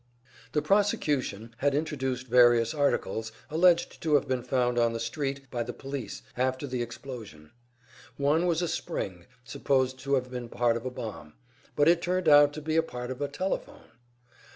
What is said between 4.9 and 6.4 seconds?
the street by the police